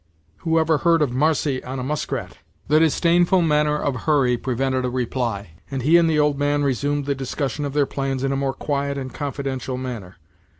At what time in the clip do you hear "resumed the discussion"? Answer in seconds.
6.63-7.65